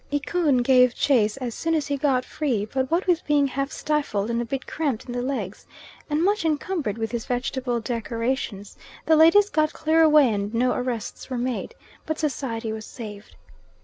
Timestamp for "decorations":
7.79-8.75